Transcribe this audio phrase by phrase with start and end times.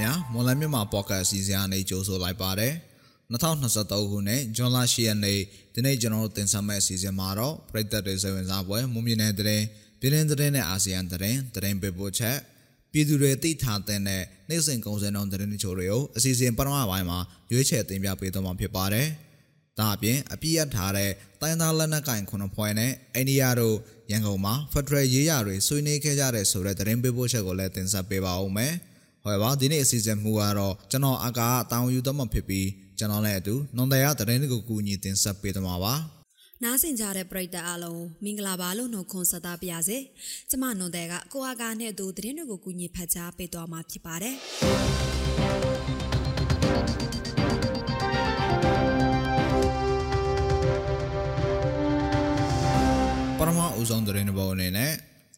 [0.00, 2.74] ဗျာမော်လမြန်မာပေါ့ကတ်အစီအစဉ်အနေကြိုဆိုလိုက်ပါတယ်
[3.32, 5.40] 2023ခုနှစ်ဇွန်လ10ရက်နေ့
[5.74, 9.46] ဒီနေ့ကျွန်တော်တို့တင်ဆက်မယ့်အစီအစဉ်မှာတော့ပြည်သက်တွေစိတ်ဝင်စားပွဲမွန်မြနယ်တဲ့
[10.00, 11.20] ပြည်တွင်းတဲ့နဲ့အာဆီယံတဲ့
[11.54, 12.36] တဲ့ပေပို့ချက်
[12.92, 17.18] ပြည်သူတွေသိထားတဲ့နေ့စဉ်ကုန်စည်နှုန်းတဲ့တချို့တွေကိုအစီအစဉ်ပထမပိုင်းမှာ
[17.52, 19.08] ရွေးချယ်တင်ပြပေးသွားမှာဖြစ်ပါတယ်
[19.78, 21.10] ဒါအပြင်အပြည့်ရထားတဲ့
[21.40, 23.76] တိုင်းသားလက်နက်ကင်ခုနှစ်ဖွဲ့နဲ့အိန္ဒိယတို့
[24.10, 28.74] ရန်ကုန်မှာဖက်ဒရယ်ရေးရာတွေဆွေးနွေးခဲ့ကြတဲ့ဆိုတဲ့သတင်းပေးပို့ချက်ကိုလည်းတင်ဆက်ပေးပါဦးမယ်။
[29.24, 35.94] ဟောပါဒီနေ့အစီအစဉ်မူကတော့ကျွန်တော်အကာအတောင်းယူတော့မှဖြစ်ပြီးကျွန်တော်လည်းအတူနွန်တရားသတင်းကိုကူညီတင်ဆက်ပေးသွားမှာပါ။
[36.62, 39.98] နားဆင်ကြတဲ့ပရိသတ်အားလုံးမင်္ဂလာပါလို့နှုတ်ခွန်းဆက်သပါရစေ။
[40.50, 44.34] ကျမနွန်တဲ့ကကိုအာကာနဲ့အတူသတင်းတွေကိုကူညီဖတ်ကြားပေးသွားမှာဖြစ်ပါတယ်။
[53.38, 54.92] ပထမအဦးဆုံးသတင်းဘောအနေနဲ့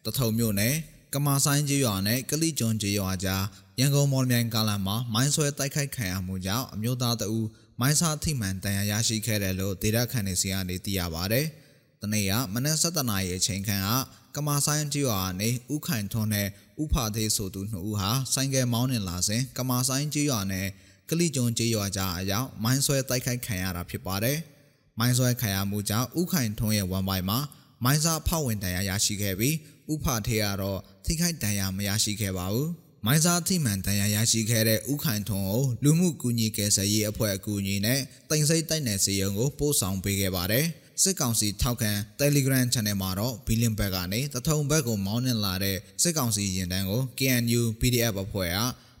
[0.05, 0.75] တထုံမြို့နယ်
[1.13, 3.43] ကမာဆိုင်ကျေးရွာနဲ့ကလိကျွန်းကျေးရွာကြား
[3.79, 7.47] ရန်ကုန်မော်လမြိုင်ကားလမ်းမှာမိုင်းဆွဲတိုက်ခိုက်ခံရမှုကြောင့်အမျိုးသားတဦး
[7.79, 11.41] မိုင်းစားထိမှန်တန်ရာရရှိခဲ့တယ်လို့ဒေတာခန်နေစီကနေသိရပါဗျ။
[12.01, 13.89] တနေ့ကမနက်7:00နာရီအချိန်ခန့်က
[14.35, 16.47] ကမာဆိုင်ကျေးရွာနေဥခိုင်ထွန်းနဲ့
[16.83, 20.67] ဥဖာသေးဆိုသူနှစ်ဦးဟာဆိုင်ကယ်မောင်းနေလာစဉ်ကမာဆိုင်ကျေးရွာနဲ့
[21.09, 24.37] ကလိကျွန်းကျေးရွာကြားအရောက်မိုင်းဆွဲတိုက်ခိုက်ခံရတာဖြစ်ပါတယ်။
[24.99, 27.39] မိုင်းဆွဲခံရမှုကြောင့်ဥခိုင်ထွန်းရဲ့ဝမ်ပိုင်မှာ
[27.83, 29.55] မိုင်းစားဖောက်ဝင်တန်ရာရရှိခဲ့ပြီး
[29.91, 32.69] ဥဖထေကတော့ထိခိုက်ဒဏ်ရာမရရှိခဲ့ပါဘူး။
[33.05, 40.65] မိုင်းစားထိမှန်ဒဏ်ရာရရှိခဲ့တဲ့ဥခိုင်ထွန်းကိုလူမှုကူညီကယ်ဆယ်ရေးအဖွဲ့အကူအညီနဲ့တင်စိတ်တိုက်နယ်စီယုံကိုပို့ဆောင်ပေးခဲ့ပါတယ်။
[41.01, 48.57] စစ်ကောင်စီထောက်ခံ Telegram Channel မှာတော့ဘီလင်ဘက်ကနေတထုံဘက်ကိုမောင်းနှင်လာတဲ့စစ်ကောင်စီရင်တန်းကို KNU PDF အဖွဲ့က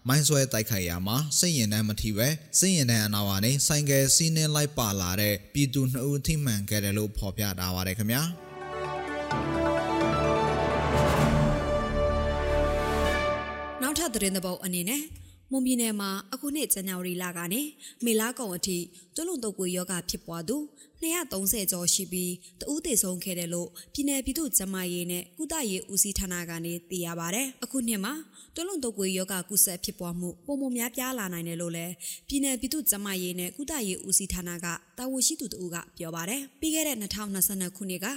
[0.07, 2.27] မိုင်းဆွဲတိုက်ခိုက်ရာမှာစစ်ရင်တန်းမထိပဲ
[2.59, 8.23] စစ်ရင်တန်းအနာဝါနေဆိုင်ကယ်စီးနှင်းလိုက်ပါလာတဲ့ပြည်သူနှစ်ဦးထိမှန်ခဲ့တယ်လို့ဖော်ပြထားပါတယ်ခင်ဗျာ။
[14.13, 15.03] သတင်းသဘောအနေနဲ့
[15.51, 17.61] မွန်ပြည်နယ်မှာအခုနှစ်ဇန်နဝါရီလကနေ
[18.03, 18.77] မေလကုန်အထိ
[19.15, 20.57] တွလုံတုပ်ကွေယောဂဖြစ်ပွားသူ
[21.03, 28.13] 230ကျော်ရှိပြီးတဦးသေဆုံးခဲ့တယ်လို့ပြည်내ပြည်သူ့ကျန်းမာရေးနဲ့ကုသရေးဦးစီးဌာနကနေသိရပါဗျ။အခုနှစ်မှာ
[28.55, 31.93] တွလုံတုပ်ကွေယောဂကုဆက်ဖြစ်ပွားမှုပုံမများပြားလာနိုင်တယ်လို့လည်း
[32.27, 38.07] ပြည်내ပြည်သူ့ကျန်းမာရေးနဲ့ကုသရေးဦးစီးဌာနကတာဝန်ရှိသူတဦးကပြောပါတယ်။ပြီးခဲ့တဲ့2022ခုနှစ်က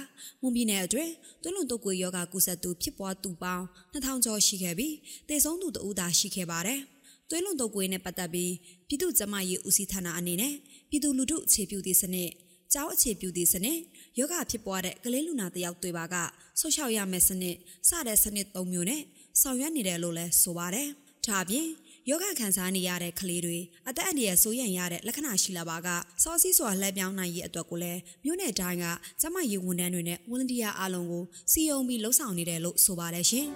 [0.41, 1.11] မွန်ပြည်နယ်အတွင်း
[1.43, 4.93] တွလုံတုပ်ကွေယောဂကုဆက်သူဖြစ်ပွားသူပေါင်း2000ကျော်ရှိခဲ့ပြီး
[5.27, 6.79] သေဆုံးသူတဦးသာရှိခဲ့ပါတယ်။
[7.29, 8.53] သွေးလွန်တုပ်ကွေးနဲ့ပတ်သက်ပြီး
[8.87, 10.53] ပြည်သူ့ကျန်းမာရေးဦးစီးဌာနအနေနဲ့
[10.89, 12.29] ပြည်သူလူထုအခြေပြုသည့်စနစ်
[12.73, 13.79] ကျောင်းအခြေပြုသည့်စနစ်
[14.19, 16.15] ယောဂဖြစ်ပွားတဲ့ကလေးလူနာတယောက်တွေပါက
[16.59, 17.55] ဆော့ရှောက်ရမယ့်စနစ်
[17.89, 19.01] စတဲ့စနစ်၃မျိုးနဲ့
[19.41, 20.87] ဆောင်ရွက်နေတယ်လို့လည်းဆိုပါတယ်။
[21.25, 21.67] ဒါအပြင်
[22.09, 23.57] ယောဂခံစားနေရတဲ့ကလေးတွေ
[23.89, 25.87] အသက်အန္တရာယ်ဆိုးရန်ရတဲ့လက္ခဏာရှိလာပါက
[26.23, 28.85] စောစီးစွာလှည့်ပြောင်းနိုင်ရေးအတွက်ကိုလည်းမြို့နယ်တိုင်းက
[29.21, 33.47] ကျမရေးဝန်ထမ်းတွေနဲ့ဝန်တီယာအားလုံးကိုစီယုံပြီးလှုပ်ဆောင်နေတယ်လို့ဆိုပါတယ်ရှင်။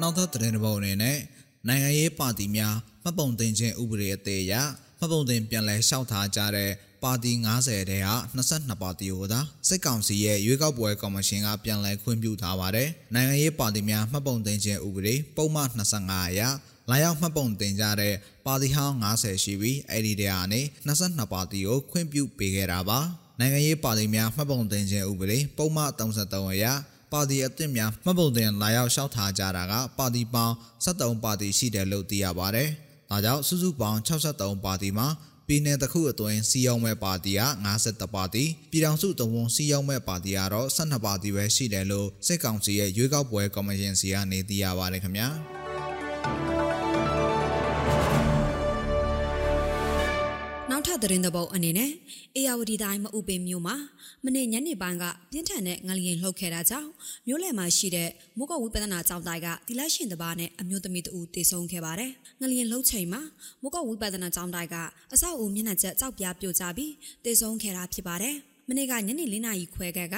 [0.00, 1.18] နောက်ထပ်သတင်းတစ်ပုဒ်အနေနဲ့
[1.68, 4.54] နိုင်ငံရေးပါတီများမှတ်ပုံတင်ခြင်းဥပဒေအသေးအရ
[4.98, 6.70] မှတ်ပုံတင်ပြန်လည်လျှောက်ထားကြတဲ့
[7.02, 7.32] ပါတီ
[7.62, 15.68] 90တဲဟာ22ပါတီကိုသာစစ်ကောင်စီရဲ့ရွေးကောက်ပွဲကော်မရှင်ကပြန်လည်ခွင့်ပြုထားပါတယ်။နိုင်ငံရေးပါတီများမှတ်ပုံတင်ခြင်းဥပဒေပုံမှန်
[16.00, 16.40] 25အရ
[16.90, 18.14] လာရောက်မှတ်ပုံတင်ကြတဲ့
[18.46, 23.00] ပါတီဟောင်း90ရှိပြီးအဲ့ဒီတဲကနေ22ပါတီကိုခွင့်ပြုပေးခဲ့တာပါ။
[23.40, 26.64] နိုင်ငံရေးပါတီများမှတ်ပုံတင်ခြင်းဥပဒေပုံမှန်33အရ
[27.14, 30.54] ပါတီအသစ်များမှတ်ပုံတင်လာရောက်လျှောက်ထားကြတာကပါတီပေါင်း
[30.84, 32.68] 73ပါတီရှိတယ်လို့သိရပါတယ်။
[33.10, 35.08] ဒါကြောင့်စုစုပေါင်း63ပါတီမှာ
[35.48, 37.42] ပြည်내တစ်ခုအတွင်းစီရောက်မဲ့ပါတီက
[37.78, 45.28] 50ပါတီပြည်ထောင်စုတဝန်စီရောက်မဲ့ပါတီကတော့12ပါတီပဲရှိတယ်လို့စစ်ကောင်စီရဲ့ရွေးကောက်ပွဲကော်မရှင်စီကနေသိရပါတယ်ခင်ဗျာ။
[51.02, 51.90] သတင်းသဘောအနေနဲ့
[52.36, 53.76] အေယာဝတီတိုင်းမဥပင်မြို့မှာ
[54.24, 56.90] မနေ့ညနေပိုင်းကပြင်းထန်တဲ့ငလျင်လှုပ်ခဲ့တာကြောင့်
[57.26, 62.10] မြို့လယ်မှာရှိတဲ့မိုးကောက်ဝိပဿနာကျောင်းတိုက်ကတီလာရှင်တပါးနဲ့အမျိုးသမီးတဦးတေဆုံးခဲ့ပါတယ်။
[62.40, 63.22] ငလျင်လှုပ်ချိန်မှာ
[63.62, 64.76] မိုးကောက်ဝိပဿနာကျောင်းတိုက်က
[65.14, 66.92] အဆောက်အဦမျက်နှာကျက်ကြောက်ပြားပြိုကျပြီး
[67.24, 68.36] တေဆုံးခဲ့တာဖြစ်ပါတယ်။
[68.68, 70.16] မနေ့ကညနေ၄နာရီခွဲကက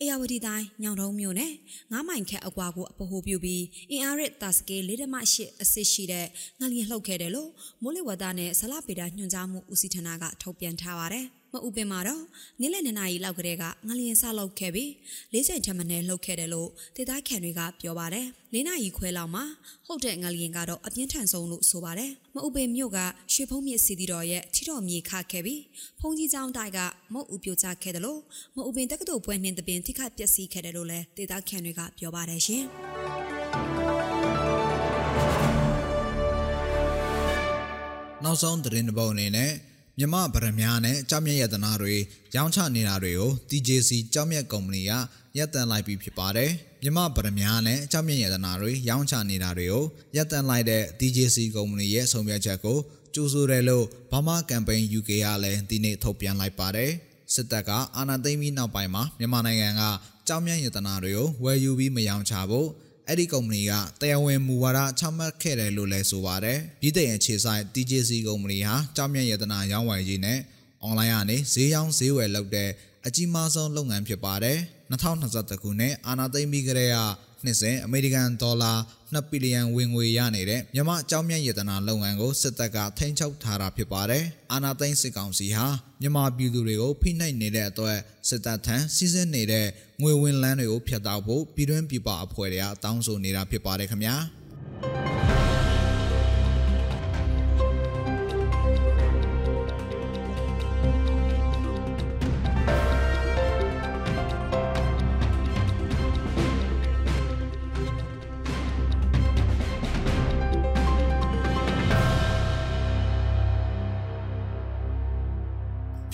[0.00, 1.52] အေယာဝတီတိုင်းညောင်တုံးမြို့နဲ့
[1.92, 5.22] ငားမိုင်ခက်အကွာကိုအပဟိုပြုပြီးအင်အားရတာစကေ၄ဒမ၈
[5.62, 6.26] အစစ်ရှိတဲ့
[6.60, 7.50] ငလျင်လှုပ်ခဲ့တယ်လို့
[7.82, 12.22] မိုးလေဝသနဲ့ဇလပေတာညွှန်ကြားမှုဦးစီးဌာနကထုတ်ပြန်ထားပါတယ်။ မအူပင်မှာတော့
[12.60, 14.90] နေ့လယ်2နာရီလောက်ကတည်းကငလျင်ဆလောက်ခဲ့ပြီး
[15.34, 19.44] ၄ချိန်ထက်မနည်းလှုပ်ခဲ့တယ်လို့ဒေသခံတွေကပြောပါတယ်။၄နာရီခွဲလောက်မှာ
[19.86, 22.98] ဟုတ်တဲ့ငလျင်ကတော့အပြင်းထန်ဆုံးလို့ဆိုပါတယ်။မအူပင်မြို့က
[23.32, 25.60] ရွှေဖုံးမြစ်စီတီတော်ရဲ့ထီတော်မြေခခဲ့ပြီး
[26.00, 26.78] ဖုံးကြီးကျောင်းတိုက်က
[27.12, 28.20] မုတ်ဦးပြိုကျခဲ့တယ်လို့
[28.56, 32.64] မအူပင်တက္ကသိုလ်ပွဲနှင်းတပင်ထိခပျက်စီးခဲ့တယ်လို့လည်းဒေသခံတွေကပြောပါတယ်ရှင်။
[38.24, 39.52] နောက်ဆုံးသတင်းတစ်ပုဒ်အနေနဲ့
[40.02, 41.94] မြမဗရမ ्या နဲ့ကြောက်မြက်ရတနာတွေ
[42.36, 44.92] ရောင်းချနေတာတွေကို TJC ကြောက်မြက်ကုမ္ပဏီက
[45.38, 46.50] ရပ်တန့်လိုက်ပြီးဖြစ်ပါတယ်
[46.82, 49.84] မြမဗရမ ्या နဲ့ကြောက်မြက်ရတနာတွေရောင်းချနေတာတွေကို
[50.16, 52.78] ရပ်တန့်လိုက်တဲ့ TJC ကုမ္ပဏီရဲ့ဆုံးဖြတ်ချက်ကို
[53.14, 56.90] ကြိုးဆိုတယ်လို့ဘာမာကမ်ပိန်း UK ကလည်းဒီနေ့ထုတ်ပြန်လိုက်ပါတယ်
[57.34, 59.82] စစ်တပ်ကအာဏာသိမ်းပြီးနောက်ပိုင်းမှာမြန်မာနိုင်ငံက
[60.28, 62.68] ကြောက်မြတ်ရတနာတွေကိုဝယ်ယူပြီးမယောင်ချဖို့
[63.12, 70.38] အဲ့ဒီကုမ္ပဏီကတရားဝင်မူဝါဒချမှတ်ခဲ့တယ်လို့လည်းဆိုပါတယ်ပြည်ထောင်အခြေဆိုင် TJC ကုမ္ပဏီဟာကြောက်မြတ်ရတနာရောင်းဝယ်ရေးနဲ့
[70.82, 72.70] အွန်လိုင်းကနေဈေးရောင်းဈေးဝယ်လုပ်တဲ့
[73.06, 74.58] အကြီးမားဆုံးလုပ်ငန်းဖြစ်ပါတယ်
[74.92, 76.96] 2021ခုနှစ်အာနာသိမ့်ပြီးကလေးက
[77.44, 78.72] နှစ်စဉ်အမေရိကန်ဒေါ်လာ
[79.14, 85.66] 2ဘီလီယံဝင်ငွေရနေတဲ့မြန်မာအကြောင်းမြတ်ရတနာလုပ်ငန်းကိုစစ်တပ်ကထိန်းချုပ်ထားတာဖြစ်ပါတယ်။အာနာသိန်းစစ်ကောင်စီဟာ
[86.00, 87.98] မြန်မာပြည်သူတွေကိုဖိနှိပ်နေတဲ့အတွက်
[88.28, 89.66] စစ်တပ်ထံစီးဆင်းနေတဲ့
[90.02, 94.16] ငွေဝင်လန်းတွေကိုဖျက်တောက်ဖို့ပြည်တွင်းပြည်ပအဖွဲ့တွေကတောင်းဆိုနေတာဖြစ်ပါတယ်ခင်ဗျာ။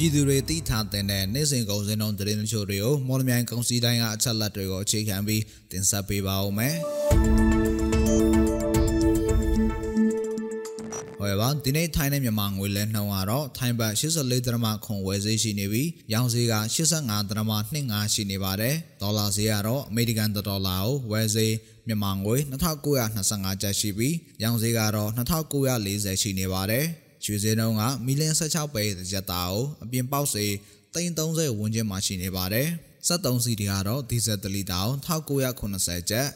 [0.01, 1.05] ပြည်သူတွေသိထားတဲ့
[1.35, 6.75] နေ့စဉ်ကုန်စည်နှုန်းသတင်းချို့တွေကိုမော်လမြိုင်ကုန်စည်တိုင်းကအချက်လက်တွေကိုအခြေခံပြီးတင်ဆက်ပေးပါဦးမယ်။
[11.19, 17.53] ဟောပါဒီနေ့ထိုင်းနဲ့မြန်မာငွေလဲနှုန်းကတော့ထိုင်းဘတ်84ဒရမခွန်ဝယ်ဈေးရှိနေပြီးရောင်းဈေးက85ဒရမ
[17.83, 21.55] 25ရှိနေပါတယ်။ဒေါ်လာဈေးကတော့အမေရိကန်ဒေါ်လာကိုဝယ်ဈေး
[21.87, 26.87] မြန်မာငွေ2925ကျပ်ရှိပြီးရောင်းဈေးကတော့2940ရှိနေပါတယ်။
[27.25, 30.47] ရွှေစင်းတုံးကမီလီယံ16ပဲတစ်ရက်တာကိုအပြင်ပေါက်စေ
[30.95, 32.69] 330ဝန်းကျင်မှာရှိနေပါတယ်။
[33.09, 34.79] 73စီတွေကတော့ဒီဇယ်1လီတာ
[35.29, 36.29] ကို1980ကျပ်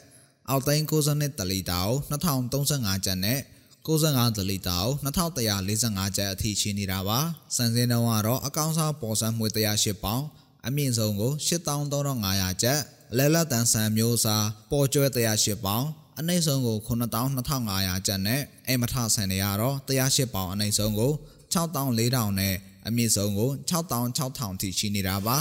[0.48, 3.40] အောက်သိန်း62တလီတာကို2035ကျပ်နဲ့
[3.86, 7.18] 95ဒလီတာကို2145ကျပ်အထိရှိနေတာပါ။
[7.56, 10.24] စံစင်းတုံးကတော့အကောင့်စားပေါ်ဆန်းမွေ108ပေါင်
[10.66, 12.80] အမြင့်ဆုံးကို8300ကျပ်
[13.12, 15.86] အလဲလက်တန်ဆန်မျိုးစားပေါ်ကျွဲ108ပေါင်
[16.18, 21.12] အနှိမ့်ဆုံးကို92,500ကျပ်နဲ့အိမ်မထဆန်တွေကတော့108ပေါင်အနှိမ့်ဆုံးကို
[21.54, 22.54] 6,400နဲ့
[22.88, 25.36] အမြင့်ဆုံးကို6,600ထိရှိနေတာပါ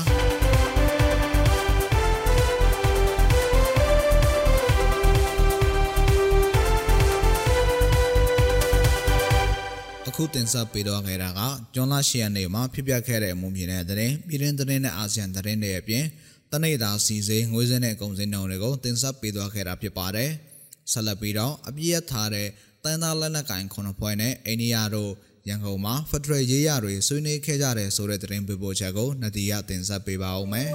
[10.07, 11.41] အခုတင်ဆက်ပေးတော့ခဲ့တာက
[11.73, 16.05] ကျွန်းလာရှီယန်နေမှာဖြစ်ပျက်ခဲ့တဲ့အမှုမြင်တဲ့တဲ့ရင်ပြည်တွင်းတဲ့နဲ့အာဆီယံတဲ့တွေအပြင်
[16.51, 20.31] တနေ့တာစီစေးငွေစင်းနဲ့ကုန်စည်နှုန်းတွေကိုတင်ဆက်ပေးသွားခဲ့တာဖြစ်ပါတယ်။
[20.91, 22.47] ဆက်လက်ပြီးတော့အပြည့်ရထားတဲ့
[22.83, 25.11] တန်သားလက်နက်ကင်ခုနှစ်ဖွဲ့နဲ့အိန္ဒိယတို့
[25.47, 30.69] ရန်ကုန်မှာဖက်ဒရယ်ရေးရတွေဆွေးနွေးခဲ့ကြတဲ့ဆိုတဲ့သတင်းပေးပို့ချက်ကိုနဒီယတင်ဆက်ပေးပါဦးမယ်။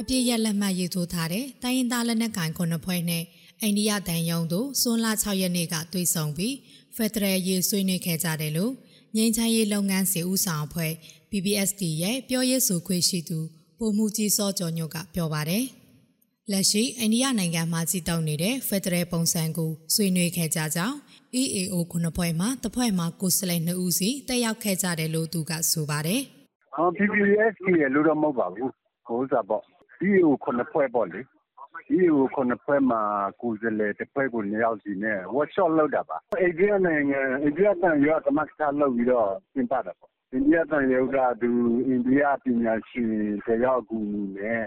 [0.00, 3.24] အပြည့်ရလက်မှတ်ရေးထိုးထားတဲ့တိုင်းရင်းသားလက်နက်ကင်ခုနှစ်ဖွဲ့နဲ့
[3.60, 6.54] အိန္ဒိယတန်ယုံတို့စွန်လ6ရက်နေ့ကတွေ့ဆုံပြီး
[6.96, 8.72] ဖက်ဒရယ်ရေးဆွေးနွေးခဲ့ကြတယ်လို့
[9.16, 10.92] ငြိမ်းချမ်းရေးလုပ်ငန်းစီဦးဆောင်အဖွဲ့
[11.30, 13.38] PPSD ရဲ့ပြောရေးဆိုခွင့်ရှိသူ
[13.82, 15.64] ပုံမှုကြီးစောကျော်ညွတ်ကပြောပါတယ်။
[16.50, 20.96] လက်ရှိအိန္ဒိယနိုင်ငံမှာကြီးတောက်နေတဲ့ဖက်ဒရယ်ပုံစံကိုဆွေးနွေးခဲ့ကြကြောင်း
[21.40, 26.20] EAO ခုနှစ်ဖွဲ့မှာတစ်ဖွဲ့မှာကိုယ်စားလှယ်နှစ်ဦးစီတက်ရောက်ခဲ့ကြတယ်လို့သူကဆိုပါတယ်။
[26.76, 28.70] အော် PPSC ရဲ့လို့တော့မဟုတ်ပါဘူး။
[29.08, 29.62] ကိုယ်စားပေါ့။
[30.06, 31.20] EAO ခုနှစ်ဖွဲ့ပေါ့လေ။
[31.96, 33.00] EAO ခုနှစ်ဖွဲ့မှာ
[33.40, 41.50] ကိုယ်စားလှယ်တစ်ဖွဲ့ကိုနှစ်ယောက်စီနဲ့ workshop လုပ်တာပါ။အိန္ဒိယနိုင်ငံအိန္ဒိယတန်ရွာကမကစားလုပ်ပြီးတော့ကျင်းပတာပေါ့ အိန္ဒိယသံရုံးက သူ
[41.86, 43.08] အိန္ဒိယပညာရှင်
[43.46, 44.62] တယောက်အကူအညီနဲ့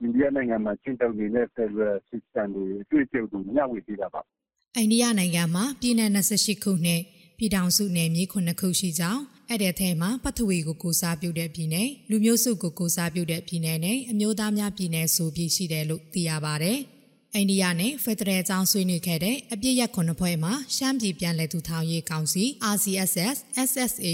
[0.00, 4.20] အိန္ဒိယနိုင်ငံမှာကျင့်သုံးနေတဲ့ Federal System တွေအတွေ့အကြုံတွေမျှဝေပေးတာပါ။
[4.76, 6.02] အိန္ဒိယနိုင်ငံမှာ ပြည်내
[6.34, 7.00] 28ခုနဲ့
[7.38, 16.78] ပြည်ထောင်စုနယ်မြေ9ခုရှိကြောင်းအဲ့တဲ့ထဲမှာပထဝီကိုကိုစားပြုတဲ့ပြည်နယ်လူမျိုးစုကိုကိုစားပြုတဲ့ပြည်နယ်နဲ့အမျိုးသားများပြည်နယ်ဆိုပြီးရှိတယ်လို့သိရပါတယ်။
[17.34, 23.36] အိန္ဒိယနဲ့ဖက်ဒရယ်အကြောင်းဆွေးနွေးခဲ့တဲ့အပြစ်ရက်ခုနှစ်ဖွဲ့မှာရှမ်းပြည်ပြည်လဲသူထောင်ရေးကောင်စီ RCSS
[23.70, 24.06] SSA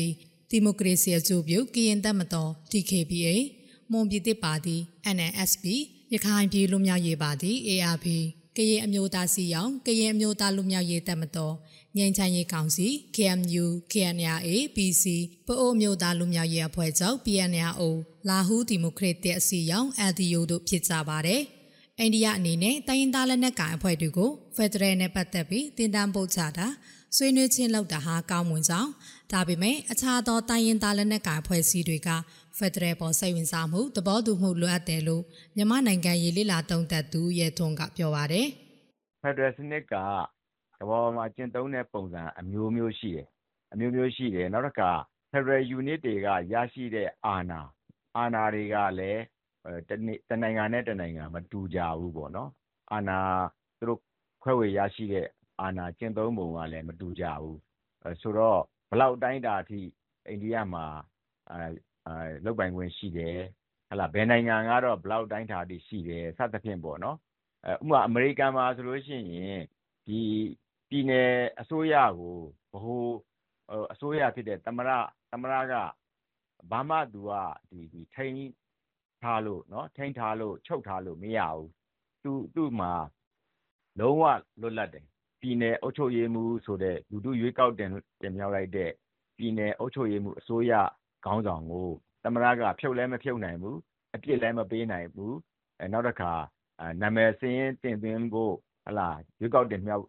[0.56, 3.36] ဒီမိုကရေစီအကျိုးပြုကရင်တပ်မတော် DKBA
[3.90, 4.76] မွန်ပြည်သစ်ပါတီ
[5.16, 5.64] NNSP
[6.12, 8.06] ရခိုင်ပြည်လူမျိုးရေးပါတီ ARP
[8.56, 11.54] ကရင်အမျိုးသားစီရောင်ကရင်အမျိုးသားလူမျိုးရေးတပ်မတော်
[11.96, 15.04] ငြိမ်းချမ်းရေးကောင်စီ KMU KNRA PC
[15.46, 17.82] ပအိုးမျိုးသားလူမျိုးရေးအဖွဲ့ချုပ် PNRO
[18.28, 21.42] လာဟူးဒီမိုကရက်တစ်အစီရောင် LDO တို့ဖြစ်ကြပါတယ်။
[21.98, 26.66] အိန္ဒိယအနေနဲ့တိုင်းရင်းသားလက်နက်ကိုင်အဖွဲ့တွေကိုဖက်ဒရယ်နဲ့ပတ်သက်ပြီးတင်တန်းပို့ချတာ
[27.16, 28.90] ဆွေးနွေးချင်းလောက်တာဟာကောင်းမွန်ကြောင်း
[29.32, 32.08] ဒါပေမဲ့အခြားသောတိုင်းရင်းသားလက်နက်ကိုင်အဖွဲ့အစည်းတွေက
[32.58, 35.22] ဖက်ဒရယ်ပေါ်စိတ်ဝင်စားမှုသဘောတူမှုလိုအပ်တယ်လို့
[35.56, 38.46] မြန်မာနိုင်ငံရေးလိလာတုံးသက်သူရဲထွန်းကပြောပါတယ်
[39.22, 39.94] ဖက်ဒရယ်စနစ်က
[40.78, 43.26] သဘောမှာကျင့်သုံးတဲ့ပုံစံအမျိုးမျိုးရှိတယ်
[43.72, 44.90] အမျိုးမျိုးရှိတယ်နောက်တစ်ခါ
[45.32, 47.60] ဖက်ဒရယ်ယူနစ်တွေကရရှိတဲ့အာဏာ
[48.16, 49.22] အာဏာတွေကလည်း
[50.30, 52.50] တနိုင်ငံနဲ့တနိုင်ငံမတူကြဘူးပေါ့နော်
[52.92, 53.18] အာဏာ
[53.78, 54.00] သူတို့
[54.42, 55.28] ခွဲဝေရရှိတဲ့
[55.60, 57.56] အာဏာကျင့်သုံးပုံကလည်း မတူကြဘူး။
[58.22, 59.80] ဆိုတော့ ဘယ်လောက်အတိုင်းအတာအထိ
[60.28, 60.84] အိန္ဒိယမှာ
[62.44, 63.36] လုပ်ပိုင်ခွင့်ရှိတယ်၊
[64.14, 67.16] ဘယ်နိုင်ငံကတော့ ဘယ်လောက်အတိုင်းအတာအထိ ရှိတယ် စသဖြင့်ပေါ့နော်။
[67.82, 69.24] ဥပမာ အမေရိကန်မှာဆိုရင်
[70.06, 72.36] ပြည်နယ်အစိုးရကို
[72.72, 73.04] ဗဟို
[73.92, 74.90] အစိုးရဖြစ်တဲ့ သမ္မတ
[75.70, 75.74] က
[76.70, 77.32] ဘာမှ သူက
[78.14, 78.52] ထိန်း
[79.22, 79.60] ထားလို့၊
[80.66, 82.92] ချုပ်ထားလို့ မရဘူး။သူ့မှာ
[83.98, 84.22] လုံးဝ
[84.60, 85.06] လွတ်လပ်တယ်
[85.44, 87.90] ပြည်နယ်အုပ်ချုပ်ရေးမှူးဆိုတဲ့ လူထုရွေးကောက်တင်
[88.36, 88.90] မြှောက်လိုက်တဲ့
[89.38, 90.72] ပြည်နယ်အုပ်ချုပ်ရေးမှူး အစိုးရ
[91.24, 91.88] ခေါင်းဆောင်ကို
[92.24, 93.76] သမ္မတက ဖြုတ်လည်းမဖြုတ်နိုင်ဘူး။
[94.14, 95.32] အပြစ်လည်း မပေးနိုင်ဘူး။
[95.92, 96.32] နောက်တခါ
[97.02, 98.54] နာမည်စာရင်းတင်သွင်းဖို့
[99.40, 100.04] ရွေးကောက်တင်မြှောက်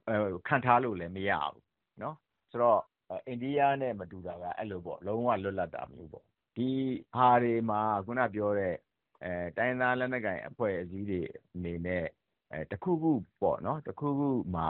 [0.48, 2.14] ခန့်ထားလို့လည်း မရဘူး။
[2.52, 2.82] ဆိုတော့
[3.28, 6.24] အိန္ဒိယနဲ့ မတူတာက အဲဒီလိုပေါ့။လုံးဝလွတ်လပ်တာမျိုးပေါ့။
[6.56, 6.68] ဒီ
[7.16, 8.76] ဟာတွေမှာ အခုနပြောတဲ့
[9.58, 11.22] တိုင်းရင်းသားလက်နက်ကိုင် အဖွဲ့အစည်းတွေ
[11.56, 12.06] အနေနဲ့
[12.72, 13.12] တခုခု
[14.56, 14.70] မှာ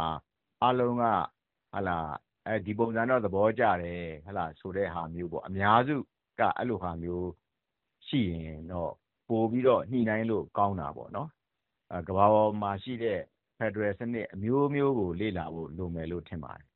[0.63, 1.03] အလုံးက
[1.73, 1.97] ဟလာ
[2.47, 5.95] အဲဒီပုံစံတော့သဘောကျတယ်ဟလာဆိုတဲ့ဟာမျိုးပေါ့အများစု
[6.39, 7.29] ကအဲ့လိုဟာမျိုး
[8.07, 8.91] ရှိရင်တော့
[9.29, 11.29] ပို့ပြီးတော့ညှိနှိုင်းလို့ကောင်းတာပေါ့နော်
[11.91, 13.19] အဲကဘာပေါ်မှာရှိတဲ့
[13.57, 16.67] Federal စနစ်အမျိုးမျိုးကိုလေ့လာဖို့လိုမယ်လို့ထင်ပါတယ်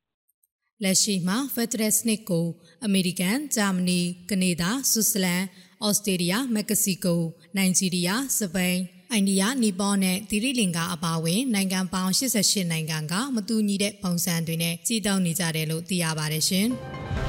[0.83, 2.47] လက်ရှိမှာ Federal စနစ်ကို
[2.85, 5.43] အမေရိကန်၊ဂျာမနီ၊ကနေဒါ၊ဆွစ်ဇာလန်၊
[5.87, 7.21] ဩစတြေးလျ၊မက္ကဆီကို၊
[7.57, 8.77] နိုင်ဂျီးရီးယား၊စပိန်၊
[9.13, 16.67] အိန္ဒိယ၊နီပေါနဲ့သီရိလင်္ကာအပါအဝင်နိုင်ငံပေါင်း88နိုင်ငံကမတူညီတဲ့ပုံစံတွေနဲ့ကြီးတောင်းနေကြတယ်လို့သိရပါတယ်ရှင်။